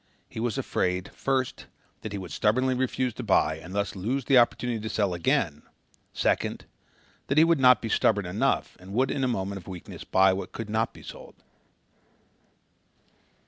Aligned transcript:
He 0.27 0.39
was 0.39 0.57
afraid, 0.57 1.11
first 1.13 1.67
that 2.01 2.11
he 2.11 2.17
would 2.17 2.31
stubbornly 2.31 2.73
refuse 2.73 3.13
to 3.13 3.23
buy 3.23 3.57
and 3.59 3.71
thus 3.75 3.95
lose 3.95 4.25
the 4.25 4.39
opportunity 4.39 4.79
to 4.79 4.89
sell 4.89 5.13
again; 5.13 5.61
second 6.11 6.65
that 7.27 7.37
he 7.37 7.43
would 7.43 7.59
not 7.59 7.83
be 7.83 7.89
stubborn 7.89 8.25
enough 8.25 8.75
and 8.79 8.93
would 8.95 9.11
in 9.11 9.23
a 9.23 9.27
moment 9.27 9.57
of 9.61 9.67
weakness 9.67 10.03
buy 10.03 10.33
what 10.33 10.53
could 10.53 10.71
not 10.71 10.91
be 10.91 11.03
sold. 11.03 11.35